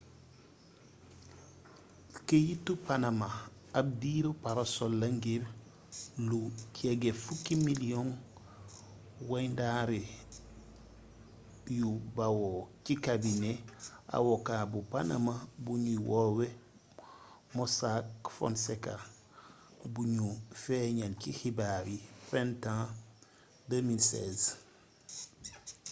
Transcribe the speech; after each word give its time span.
keyiti 2.27 2.73
panama 2.87 3.29
ab 3.79 3.87
diiru 4.01 4.31
parasol 4.43 4.93
la 5.01 5.07
ngir 5.17 5.43
lu 6.27 6.39
jege 6.77 7.11
fukki 7.23 7.53
miliyoŋi 7.65 8.15
wayndare 9.29 10.01
yu 11.79 11.91
bawoo 12.15 12.61
ci 12.83 12.93
kabinet 13.05 13.59
awoka 14.15 14.53
bu 14.71 14.79
panama 14.93 15.33
buñuy 15.65 15.99
woowee 16.09 16.53
mossack 17.55 18.05
fonseca 18.35 18.93
buñu 19.93 20.27
feeñal 20.61 21.13
ci 21.21 21.29
xibaar 21.39 21.85
yi 21.95 21.99
printemps 22.27 22.95
2016 23.69 24.45